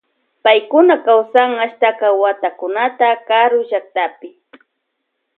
Paykuna 0.43 0.95
kawsan 1.05 1.51
ashtaka 1.65 2.05
watakunata 2.21 3.07
karu 3.27 3.59
llaktapi. 3.69 4.29